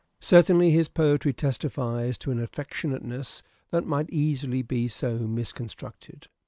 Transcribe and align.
Certainly 0.19 0.71
his 0.71 0.89
poetry 0.89 1.31
testifies 1.31 2.17
to 2.17 2.31
an 2.31 2.39
affectionate 2.39 3.03
ness 3.03 3.43
that 3.69 3.85
might 3.85 4.09
easily 4.09 4.63
be 4.63 4.87
so 4.87 5.19
misconstructed. 5.19 6.23